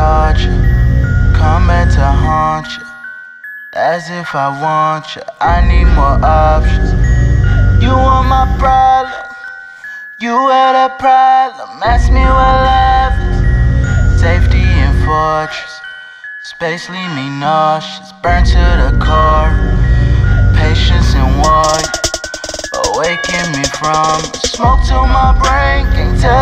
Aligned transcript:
torture, 0.00 0.56
coming 1.36 1.88
to 1.92 2.06
haunt 2.24 2.66
you. 2.78 2.86
As 3.74 4.08
if 4.08 4.34
I 4.34 4.48
want 4.48 5.04
you, 5.14 5.22
I 5.38 5.60
need 5.60 5.88
more 5.92 6.16
options. 6.24 6.96
You 7.84 7.92
are 7.92 8.24
my 8.24 8.48
problem, 8.56 9.28
you 10.18 10.32
had 10.48 10.76
a 10.86 10.88
problem. 10.96 11.68
Ask 11.84 12.08
me 12.16 12.24
what 12.38 12.56
love 12.68 13.16
is. 13.28 14.20
Safety 14.24 14.64
and 14.84 14.96
fortress, 15.04 15.74
space 16.44 16.88
leave 16.88 17.12
me 17.12 17.28
nauseous. 17.38 18.12
Burn 18.22 18.42
to 18.56 18.64
the 18.82 18.92
core, 19.04 19.52
patience 20.56 21.12
and 21.12 21.28
warrior, 21.44 21.92
awaken 22.88 23.44
me 23.52 23.64
from 23.76 24.16
smoke 24.48 24.80
to 24.88 24.96
my 25.12 25.36
brain. 25.44 25.84
Can't 25.92 26.18
tell 26.18 26.39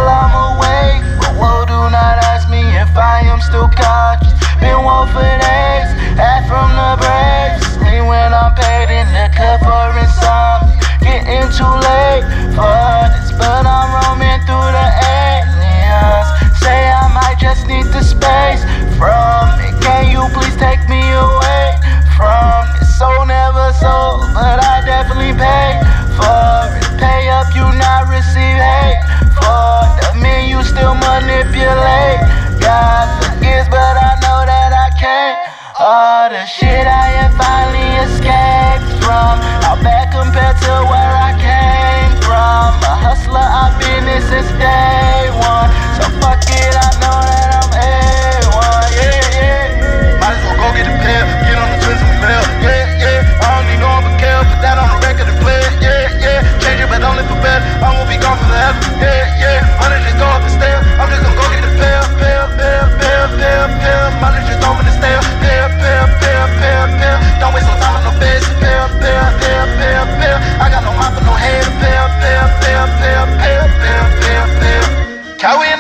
all 36.29 36.35
the 36.35 36.45
shit 36.45 36.87
out. 36.87 36.98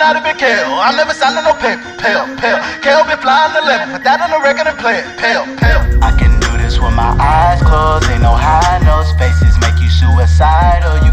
fly 0.08 0.20
to 0.20 0.24
be 0.24 0.38
kale. 0.38 0.72
I 0.80 0.94
never 0.96 1.12
signed 1.12 1.36
no 1.36 1.52
paper, 1.54 1.84
pale, 2.00 2.24
pale. 2.36 2.60
Kale 2.80 3.04
been 3.04 3.18
flying 3.20 3.52
the 3.52 3.62
left, 3.62 3.92
but 3.92 4.02
that 4.04 4.20
on 4.20 4.30
the 4.30 4.40
record 4.40 4.66
and 4.66 4.78
play 4.78 4.98
it, 5.00 5.06
pale, 5.18 5.44
pale. 5.60 5.82
I 6.02 6.14
can 6.16 6.40
do 6.40 6.50
this 6.56 6.80
with 6.80 6.94
my 6.94 7.12
eyes 7.18 7.60
closed. 7.62 8.08
Ain't 8.08 8.22
no 8.22 8.32
high, 8.32 8.80
no 8.84 9.02
spaces. 9.04 9.52
Make 9.60 9.80
you 9.80 9.90
suicidal. 9.90 11.04
You 11.04 11.07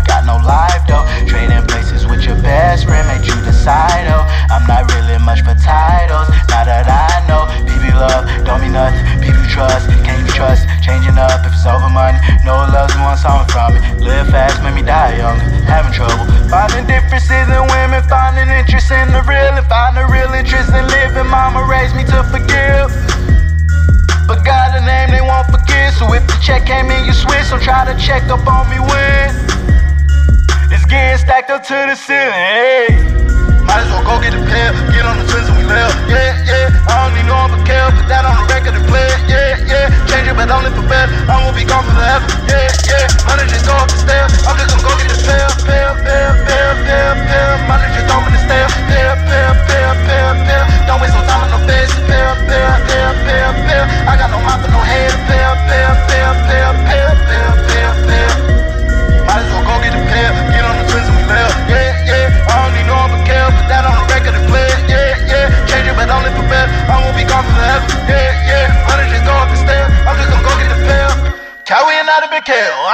came 26.65 26.89
in, 26.89 27.05
you 27.05 27.13
switch, 27.13 27.45
so 27.45 27.59
try 27.59 27.85
to 27.85 27.95
check 27.99 28.23
up 28.23 28.45
on 28.47 28.69
me 28.69 28.79
when 28.79 29.29
it's 30.71 30.85
getting 30.85 31.17
stacked 31.17 31.51
up 31.51 31.63
to 31.63 31.73
the 31.73 31.95
ceiling. 31.95 32.33
Hey. 32.33 33.34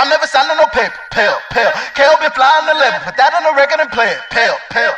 I'm 0.02 0.10
never 0.10 0.26
sounding 0.26 0.58
no 0.58 0.66
paper. 0.74 0.98
Pale, 1.12 1.38
pale. 1.52 1.70
Ko 1.94 2.18
been 2.18 2.32
flying 2.32 2.66
the 2.66 2.74
level. 2.74 3.06
Put 3.06 3.18
that 3.18 3.38
on 3.38 3.46
the 3.46 3.54
record 3.54 3.82
and 3.82 3.92
play 3.92 4.10
it. 4.10 4.22
Pale, 4.32 4.58
pale. 4.72 4.98